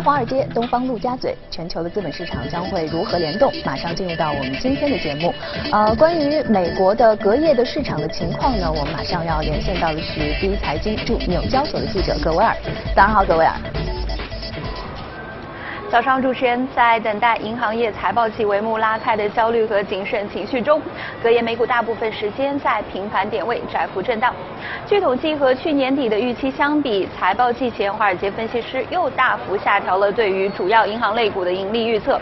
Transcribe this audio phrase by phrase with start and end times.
[0.00, 3.52] 华尔街，东方陆家嘴，全球的资本市场将会如何联动？
[3.64, 5.32] 马上进入到我们今天的节目。
[5.72, 12.56] 呃，关于美国的隔夜的市场的情况呢，我们马上要连线到的是第一财经驻纽交所的记者葛维尔。
[12.94, 13.54] 早上好，葛维尔。
[15.90, 20.82] 早上，主持人在等待银行业财报季帷幕拉开的焦虑和谨慎情绪中，
[21.22, 24.34] 隔夜美股大部分时间在平盘点位窄幅震荡。
[24.86, 32.20] 据统计，和去年底的预期相比，财报季前华尔街分析师又大幅下调了对于主要银行类股的盈利预测。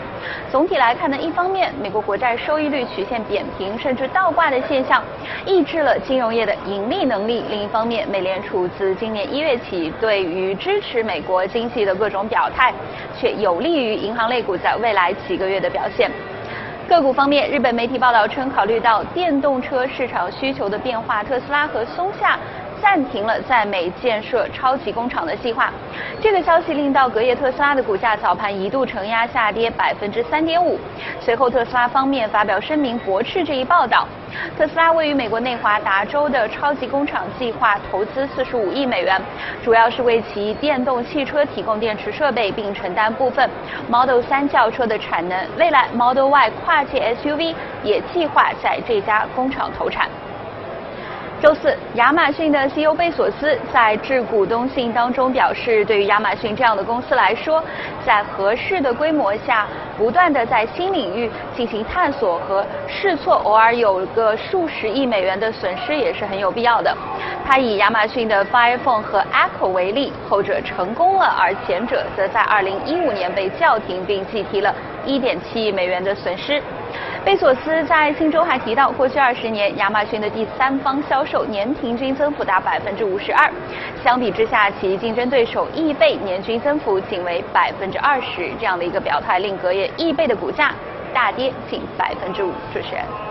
[0.49, 5.03] 总体来看呢，一方面，美国国债收益率曲线扁平甚至倒挂的现象，
[5.45, 12.73] 抑制了金融业的盈利能力；另一方面，美联储自今年一月起对于支持美国经济的各种表态，
[13.19, 13.56] 却有。
[13.57, 16.11] 有利于银行类股在未来几个月的表现。
[16.87, 22.37] 个股方面，日本媒体报道称，考虑到电动车市场需求的变化，特斯拉和松下。
[22.81, 25.71] 暂停了在美建设超级工厂的计划。
[26.21, 30.79] 这个消息令到隔夜特斯拉的股价早盘一度承压下跌百分之三点五。
[31.19, 34.07] 随后特斯拉方面发表声明驳斥这一报道。
[34.57, 39.19] 特斯拉位于美国内华达州的超级工厂计划投资四十五亿美元，
[39.63, 43.49] 主要是为其电动汽车提供电池设备，并承担部分
[43.89, 45.37] Model 3轿车的产能。
[45.57, 50.07] 未来 Model Y 跨界 SUV 也计划在这家工厂投产。
[51.39, 57.63] 周四，亚马逊的 CEO 贝索斯在致股东信当中表示，对于亚马逊这样的公司来说，
[58.03, 59.67] 在合适的规模下，
[59.99, 66.91] 不断的在新领域进行探索和试错，偶尔有个数十亿美元的损失也是很有必要的。
[67.45, 74.73] 他以亚马逊的 iPhone 和 Echo 为例，后者成功了，而前者则在2015年被叫停，并计提了
[75.05, 76.59] 1.7亿美元的损失。
[77.27, 83.51] 贝索斯在信中还提到，过去二十年，亚马逊的第三方销售年平均增幅达百分之五十二，
[84.01, 90.73] 相比之下，其竞争对手易贝年均增幅仅为百分之二十，这样的一个表态令隔夜易贝的股价
[91.13, 92.53] 大跌近百分之五。
[92.73, 93.26] 主持人。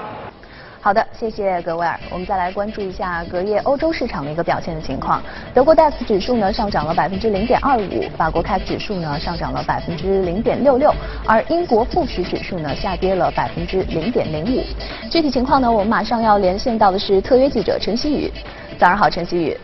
[0.86, 1.98] 好的，谢谢格维尔。
[2.12, 5.20] 我们再来关注一下隔夜欧洲市场的一个表现的情况。
[5.52, 10.94] 德国 DAX 指数呢上涨了百分之零点二五，法国 CAC 指数呢上涨了百分之零点六六，
[11.26, 14.62] 而英国富时指数呢下跌了百分之零点零五。
[15.10, 18.32] 具体情况呢，我们马上要连线到的是特约记者陈曦宇。
[18.78, 19.56] 早上好，陈曦宇。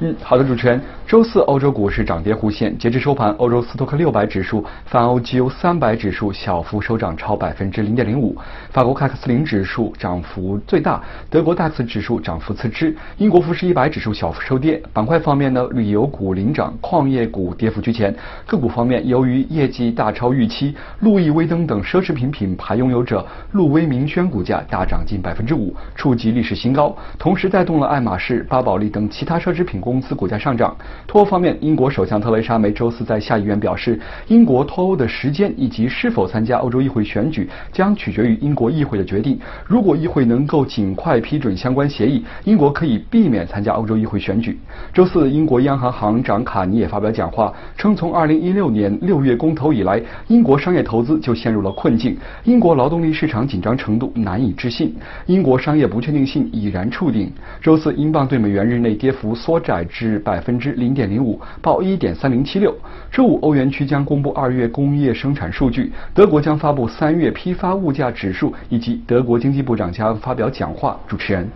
[0.00, 0.78] 嗯，好的，主持人。
[1.06, 2.76] 周四，欧洲股市涨跌互现。
[2.78, 8.34] 截至收盘，欧洲斯托克六百指数、泛欧 G U 三百指数小幅收涨超百分之零点零五。
[8.70, 12.96] 法国凯克斯林指数涨幅最大，德国 DAX 指数涨幅次之。
[13.18, 14.82] 英国富时一百指数小幅收跌。
[14.94, 18.14] 板块方面呢，旅游股领涨，矿业股跌幅居前。
[18.46, 30.74] 个股方面，由于业绩大超预期，路易威登等奢侈品品牌拥有者路威明轩股价大涨近百分之五，触及历史新高，同时带动了爱马仕、巴宝莉等其他奢侈品公司股价上涨。
[31.06, 39.38] 脱欧方面，英国首相特蕾莎梅周四在下议院表示，英国脱欧的时间以及是否参加欧洲议会选举将取决于英国议会的决定。
[39.66, 44.58] 如果议会能够尽快批准相关协议，英国可以避免参加欧洲议会选举。
[44.92, 54.94] 周四，英国央行行长卡尼也发表讲话，称从2016年6月公投以来，英国商业投资就陷入了困境，英国劳动力市场紧张程度难以置信，
[55.26, 57.30] 英国商业不确定性已然触顶。
[57.62, 60.72] 周四，英镑对美元日内跌幅缩窄至百分之。
[60.72, 62.74] 零零点零五报一点三零七六。
[63.10, 71.00] 周五，欧元区将公布二月工业生产数据，德国将发布三月批发物价指数，以及德国经济部长将发表讲话。
[71.08, 71.48] 主持人，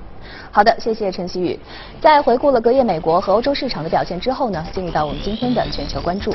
[0.50, 1.58] 好的，谢谢陈曦宇。
[2.00, 6.32] 在回顾了隔夜美国和欧洲市场的表现之后呢，进入到我们今天的全球关注。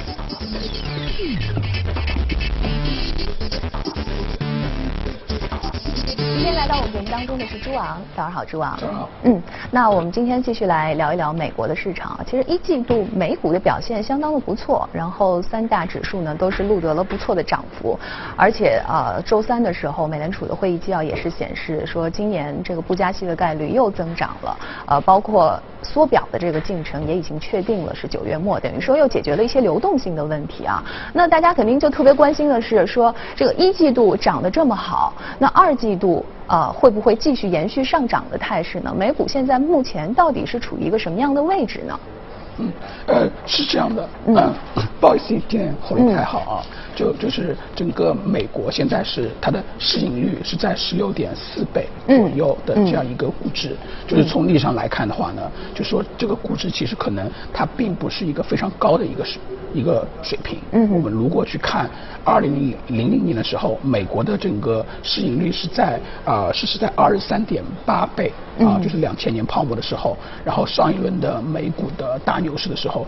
[6.44, 8.78] 今天来到我们节目当中的是朱昂，早上好，朱昂。
[8.78, 9.10] 早上好。
[9.24, 12.20] 嗯，那我们今天继续来聊一聊美国的市场。
[12.28, 17.98] 其实一季度美股的表现相当的不错，然后三大指数呢都是录得了不错的涨幅，
[18.36, 24.58] 而且呃周三的时候，美联储的会议纪要也是显示说，今年这个不加息的概率又增长了，
[24.88, 30.84] 呃，包括缩表的这个进程也已经确定了是九月末，等于说又解决了一些流动性的问题啊。
[31.14, 36.26] 那大家肯定就特别关心的是说，这个一季度涨得这么好，那二季度。
[36.48, 38.94] 呃，会不会继续延续上涨的态势呢？
[38.98, 42.00] 美股现在目前到底是处于一个什么样的位置呢？
[42.60, 42.72] 嗯，
[43.08, 44.54] 呃，是这样的，嗯，
[45.00, 46.62] 不好意思，今天口音太好啊，
[46.96, 53.76] 就就是整个美国现在是它的市盈率是在十六点四倍左右的这样一个估值，
[54.08, 55.42] 就是从历史上来看的话呢，
[55.74, 59.42] 就说这个估值其实可能它并不是一个非常高的一个水
[59.74, 60.60] 一个水平。
[60.72, 61.90] 嗯，我们如果去看
[62.24, 70.16] 二零零零零年的时候，美国的整个市盈率是在啊是是在二十三点八倍啊，就是两千年泡沫的时候，
[70.46, 72.44] 然后上一轮的美股的大。
[72.44, 73.08] 牛市的时候，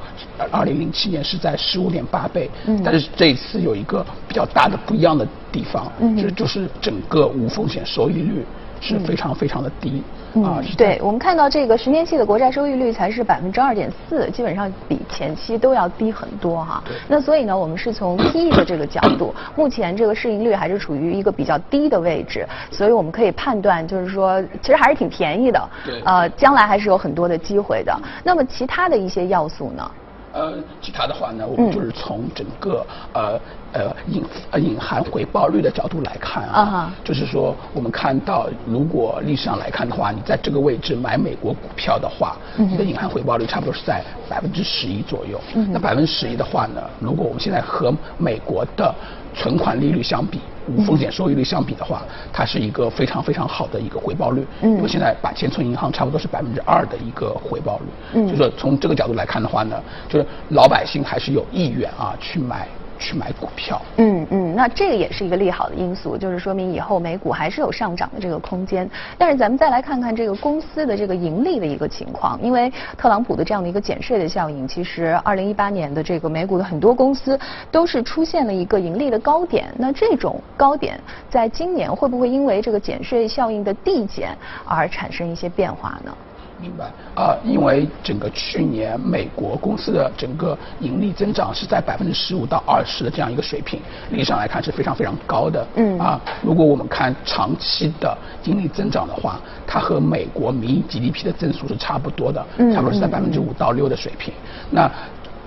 [0.50, 8.46] 二零零七年是在十五点八倍，嗯，但是这一次有一个比较大的不一样的地方，嗯，就就是整个无风险收益率。
[8.80, 10.04] 是非常非常的低
[10.44, 10.62] 啊！
[10.78, 16.84] 对，我们看到这个十年期的国债收益率才是百分之二点四，基本上比前期都要低很多哈。
[17.08, 25.70] 那所以呢，我们是从 P E 的这个角度，目前这个市盈率还是处于一个比较低的位置，所以我们可以判断，就是说其实还是挺便宜的。
[25.86, 26.02] 对。
[26.06, 27.98] 呃，将来还是有很多的机会的。
[28.24, 29.90] 那么其他的一些要素呢？
[30.36, 33.40] 呃，其他的话呢，我们就是从整个呃
[33.72, 34.22] 呃隐
[34.52, 45.40] 呃隐含回报率的角度来看啊，就是说我们看到如果历史上来看的话，你在这个位置买美国股票的话，你的隐含回报率差不多是在百分之十一左右。
[45.72, 48.94] 那百分之十一的话呢，如果我们现在和美国的
[49.36, 52.02] 存款利率相比，无风险收益率相比的话，
[52.32, 54.46] 它是一个非常非常好的一个回报率。
[54.62, 57.86] 嗯，我现在把钱存银行，差不多是百分之二的一个回报率。
[58.14, 59.76] 嗯，就说从这个角度来看的话呢，
[60.08, 62.68] 就是老百姓还是有意愿啊去买。
[62.98, 68.90] 去买股票，嗯嗯，那这个也是一个利好的因素，就是说明以后美股还是有上涨的这个空间。
[69.18, 77.40] 但是咱们再来看看这个公司的这个盈利的一个情况，因为特朗普的这样的一个减税的效应，其实二零一八年的这个美股的很多公司
[77.72, 79.66] 都是出现了一个盈利的高点。
[79.78, 81.00] 那这种高点
[81.30, 86.16] 在今年会不会因为这个减税效应的递减而产生一些变化呢？
[86.62, 86.86] 明白
[87.16, 93.80] 啊，因为整个去年美国公司的整个盈利增长是在百分之十五到二十的这样一个水平，
[94.10, 95.68] 历史上来看是非常非常高的。
[95.76, 104.34] 嗯啊，如果我们看长期的盈利增长的话，它和美国名义 GDP 的增速是差不多的，差不多是在百分之五到六的水平。
[104.72, 104.90] 那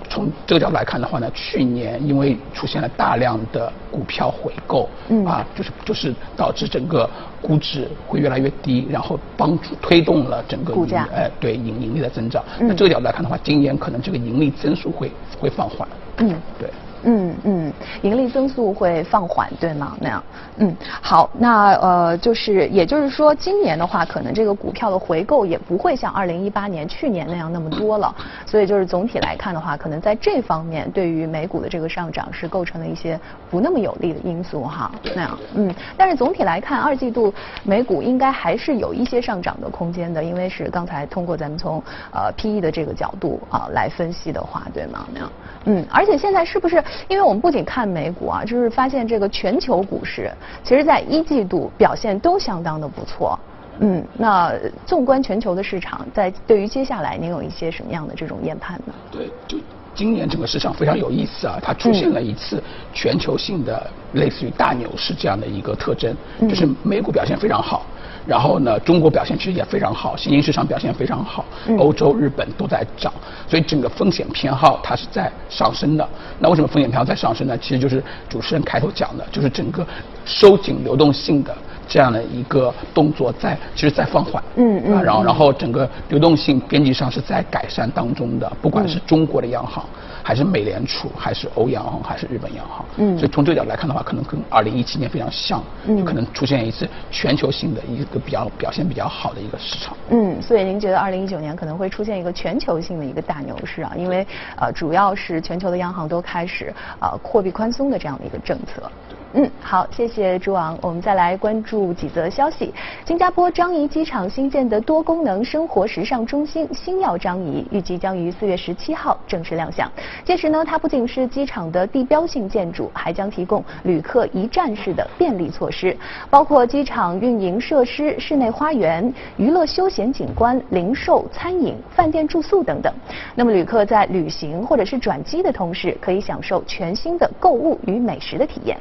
[0.09, 7.09] 从这个角度来看的话呢，去年因为出现了大量的股票回购，嗯啊，就是就是导致整个
[7.41, 12.43] 估值会越来越低，然后帮助推动了整个股价，哎，对盈盈利的增长。
[12.59, 15.87] 那这个角度来看的话，今年可能这个盈利增速会会放缓。
[16.17, 16.69] 嗯，对。
[17.03, 19.95] 嗯嗯，盈利增速会放缓，对吗？
[19.99, 20.23] 那样，
[20.57, 28.13] 嗯，好，那呃，就是也就是说，今年的话，可能这个股票的回购也不会像二零一八年去年那样那么多了，
[28.45, 33.19] 所以就是总体来看的话，可能在这方面对于美股的这个上涨是构成了一些
[33.49, 34.91] 不那么有利的因素哈。
[35.15, 41.81] 那样，嗯，但是总体来看，二季度美股应该还是有一些上涨的空间的，因为是刚才通过咱们从
[42.11, 45.05] 呃 P E 的这个角度啊来分析的话，对吗？
[45.13, 45.31] 那样，
[45.65, 46.83] 嗯，而且现在是不是？
[47.07, 50.31] 因为我们不仅看美股啊，就是发现这个全球股市，
[50.63, 53.37] 其实在一季度表现都相当的不错。
[53.81, 54.53] 嗯，那
[54.85, 58.93] 纵观全球的市场，在对于接下来您有一些什么样的这种研判呢？
[59.09, 59.57] 对，就
[59.95, 62.61] 今年整个市场非常有意思啊，它出现了一次
[62.93, 67.85] 全球性的类似于大牛市这样的一个特征，就是美股表现非常好。
[68.29, 71.43] 然后呢，中国表现其实也非常好，新兴市场表现非常好，
[71.79, 73.11] 欧洲、日本都在涨，
[73.47, 76.07] 所以整个风险偏好它是在上升的。
[76.37, 77.57] 那为什么风险偏好在上升呢？
[77.57, 79.83] 其实就是主持人开头讲的，就是整个
[80.25, 81.57] 收紧流动性的
[81.89, 84.41] 这样的一个动作在，其实在放缓。
[84.55, 85.03] 嗯嗯。
[85.03, 89.83] 然后，然后整个流动性边际上是在改善当中的，不管是中国的央行。
[90.21, 99.97] 还是美联储，还是欧央行，还是日本央行，嗯，所以从这个角度来看的话，可能跟二零一七年非常像，嗯，可能出现一次全球性的一个比较表现比较好的一个市场。
[100.09, 103.91] 嗯，所以您觉得二零一九年可能会出现一个全球性的一个大牛市啊？
[103.95, 104.27] 因为
[104.57, 108.83] 呃，主要是全球的央行都开始啊货币宽松的这样的一个政策。
[109.33, 110.75] 嗯，好，谢谢朱昂。
[110.81, 112.73] 我们再来关注几则消息。
[113.05, 119.87] 新加坡樟宜机场新建的多功能生活时尚中心星耀樟宜，预计将于四月十七号正式亮相。
[120.25, 125.95] 届时呢，它不仅是机场的地标性建筑，还将提供旅客一站式的便利措施，
[126.31, 132.91] 包括机场运营设施、室内花园、娱乐休闲景观、零售、餐饮、饭店住宿等等。
[133.35, 138.75] 那么，旅客在旅行或者是转机的同时，可以享受全新的购物与美食的体验。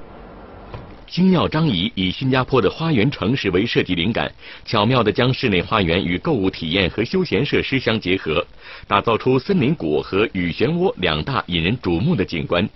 [1.11, 4.31] 星耀张仪以新加坡的花园城市为设计灵感，
[4.67, 8.47] 巧妙地将室内花园与购物体验和休闲设施相结合，
[8.87, 12.69] 打造出森林谷和雨漩涡两大引人瞩目的景观。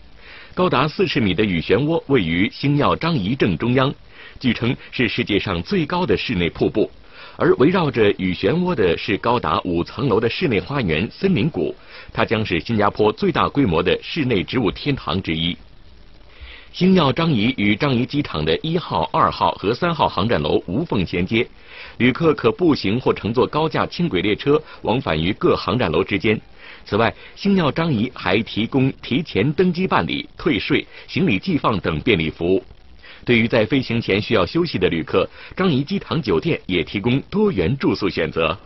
[0.54, 3.94] 高达四十米的雨漩涡位于星耀张仪正中央，
[4.40, 6.90] 据称是世界上最高的室内瀑布。
[7.36, 11.74] 而围绕着雨漩涡的是高达五层楼的室内花园森林谷，
[12.12, 15.56] 它将是新加坡最大规模的室内植物天堂之一。
[16.72, 21.46] 星耀樟宜与樟宜机场的一号、二号和三号航站楼无缝衔接，
[21.98, 26.40] 旅客可步行或乘坐高架轻轨列车往返于各航站楼之间。
[26.86, 32.64] 此外，星耀樟宜还提供提前登机办理、退税、行李寄放等便利服务。
[33.26, 38.58] 对于在飞行前需要休息的旅客，樟宜机场酒店也提供多元住宿选择。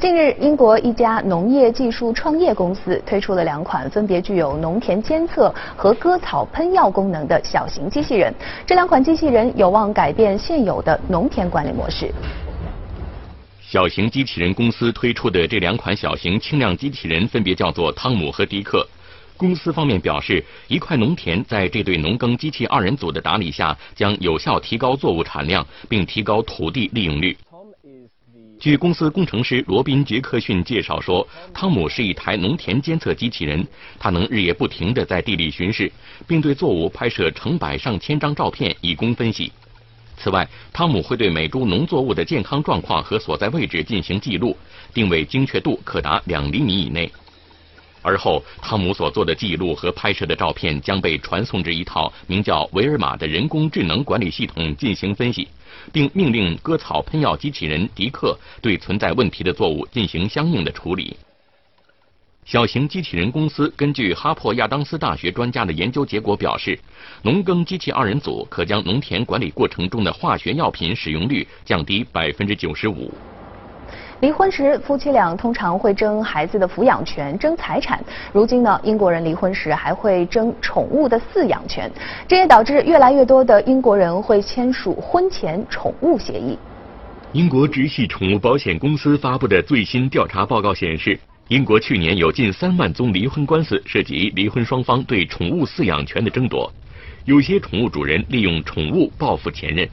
[0.00, 8.34] 近日，英国一家农业技术创业公司推出了两款分别具有农田监测和割草喷药功能的小型机器人。
[8.64, 12.10] 这两款机器人有望改变现有的农田管理模式。
[13.60, 18.88] 小型机器人公司推出的这两款小型轻量机器人分别叫做汤姆和迪克。
[19.36, 27.36] 公司方面表示，一块农田在这对农耕机器二人组的打理下，将有效提高作物产量，并提高土地利用率。
[28.60, 33.66] 据公司工程师罗宾·杰克逊介绍说，汤姆是一台农田监测机器人，
[33.98, 35.90] 它能日夜不停地在地里巡视，
[36.28, 39.50] 并对作物拍摄成百上千张照片以供分析。
[40.18, 44.54] 此外，汤姆会对每株农作物的健康状况和所在位置进行记录，
[44.92, 47.10] 定位精确度可达两厘米以内。
[48.02, 55.46] 而后，汤姆所做的记录和拍摄的照片将被传送至一套名叫维尔玛的人工智能管理系统进行分析，
[55.92, 61.16] 并命令割草喷药机器人迪克对存在问题的作物进行相应的处理。
[62.46, 66.76] 小型机器人公司根据哈珀亚当斯大学专家的研究结果表示，
[67.22, 73.12] 农耕机器二人组可将农田管理过程中的化学药品使用率降低百分之九十五。
[74.20, 77.98] 离婚时，夫妻俩通常会争孩子的抚养权、争财产。
[78.34, 81.90] 如今呢，英国人离婚时还会争宠物的饲养权，
[82.28, 86.58] 这也导致越来越多的英国人会签署婚前宠物协议。
[87.32, 91.18] 英国直系宠物保险公司发布的最新调查报告显示。
[91.48, 96.72] 英国去年有近三万宗离婚官司，涉及离婚双方对宠物饲养权的争夺。
[97.24, 99.88] 有些宠物主人利用宠物报复前任。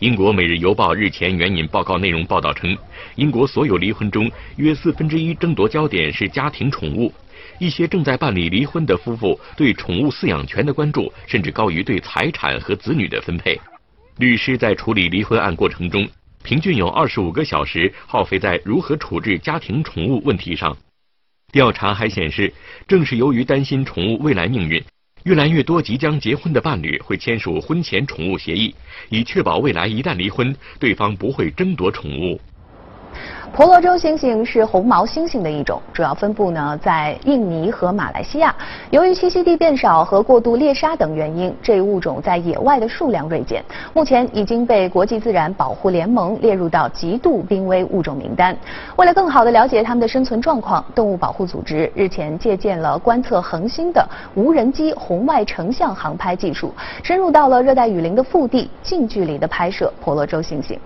[0.00, 2.76] 英国《每日邮报》日前援引报告内容报道称，
[3.16, 7.12] 英国所有离婚中，约四分之一争夺焦点是家庭宠物。
[7.58, 13.60] 一些正在办理离婚的夫妇对宠物饲养权的关注，甚至高于对财产和子女的分配。
[14.18, 16.08] 律师在处理离婚案过程中。
[16.44, 20.76] 平均有二十五个小时耗费在如何处置家庭宠物问题上。
[21.50, 22.54] 调查还显示，
[22.86, 24.80] 正是由于担心宠物未来命运，
[25.28, 28.74] 越来越多即将结婚的伴侣会签署婚前宠物协议，
[29.10, 32.40] 以确保未来一旦离婚，对方不会争夺宠物。
[33.52, 38.54] 婆罗洲猩猩是红毛猩猩的一种，主要分布呢在印尼和马来西亚。
[38.90, 48.56] 由于栖息地变少和过度猎杀等原因，这一物种在野外的数量锐减，目前已经被国际自然保护联盟列入到极度濒危物种名单。
[48.96, 56.72] 为了更好地了解它们的生存状况，动物保护组织日前借鉴了观测恒星的无人机红外成像航拍技术，
[57.02, 60.78] 深入到了热带雨林的腹地，近距离地拍摄婆罗洲猩猩。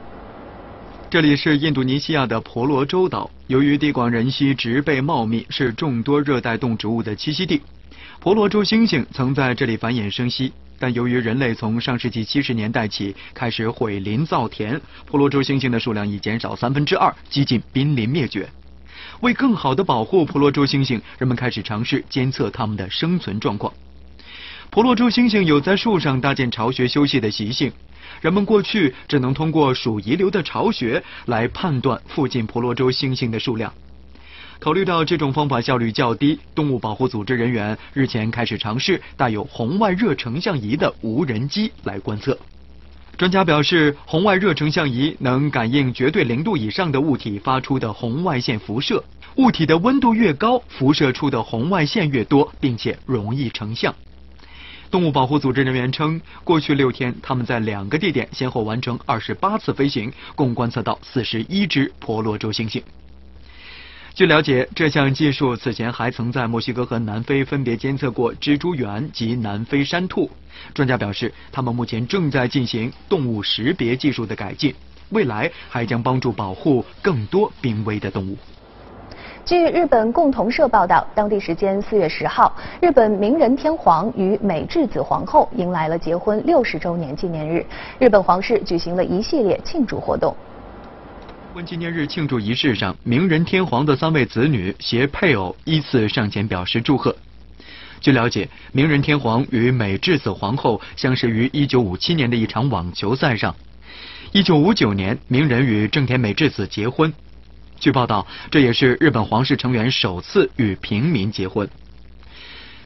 [1.13, 7.61] 这里是印度尼西亚的婆罗洲岛，由于地广人稀、植被茂密，是众多热带动植物的栖息地。
[8.19, 18.49] 婆罗洲猩猩曾在这里繁衍生息，但由于人类从上世纪七十年代起开始毁林造田，婆罗洲猩猩的数量已减少三分之二，几近濒临灭绝。
[19.21, 23.71] 为更好的保护婆罗洲猩猩，人们开始尝试监测它们的生存状况。
[24.71, 27.71] 婆罗洲猩猩有在树上搭建巢穴休息的习性。
[28.21, 33.73] 人们过去只能通过鼠遗留的巢穴来判断附近婆罗洲猩猩的数量。
[34.59, 42.39] 考虑到这种方法效率较低，动物保护组织人员日前开始尝试带有红外热成像仪的无人机来观测。
[43.19, 49.03] 专家表示，红外热成像仪能感应绝对零度以上的物体发出的红外线辐射，
[49.35, 53.95] 物体的温度越高，辐射出的红外线越多，并且容易成像。
[54.93, 62.83] 动物保护组织人员称，过去六天，他们在两个地点先后完成二十八次飞行，共观测到四十一只婆罗洲猩猩。
[64.15, 70.31] 据了解，这项技术此前还曾在墨西哥和南非分别监测过蜘蛛猿及南非山兔。
[70.75, 74.75] 专家表示，他们目前正在进行动物识别技术的改进，
[75.09, 78.37] 未来还将帮助保护更多濒危的动物。
[79.45, 87.67] 据日本共同社报道，当地时间四月十号，日本明仁天皇与美智子皇后迎来了结婚六十周年纪念日。
[87.99, 90.35] 日本皇室举行了一系列庆祝活动。
[91.53, 97.15] 婚纪念日庆祝仪式上，明仁天皇的三位子女携配偶依次上前表示祝贺。
[98.01, 103.53] 据了解，明仁天皇与美智子皇后相识于一九五七年的一场网球赛上。
[104.31, 107.13] 一九五九年，明仁与正田美智子结婚。
[107.83, 111.69] 据报道，这也是日本皇室成员首次与平民结婚。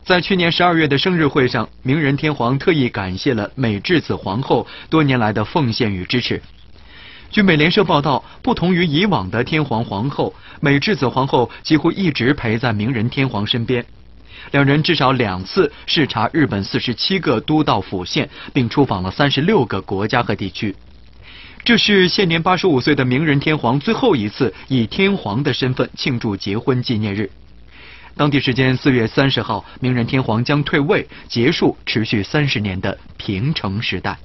[0.02, 6.40] 在去年十二月的生日会上，明仁天皇特意感谢了美智子皇后多年来的奉献与支持。
[7.30, 13.84] 据美联社报道，不同于以往的天皇皇后，美智子皇后几乎一直陪在明仁天皇身边。
[14.52, 20.74] 两人至少两次视察日本四十七个都道府县，并出访了三十六个国家和地区。
[21.66, 27.28] 这是现年八十五岁的明仁天皇最后一次以天皇的身份庆祝结婚纪念日。
[28.16, 34.16] 当地时间四月三十号，明仁天皇将退位，结束持续三十年的平成时代。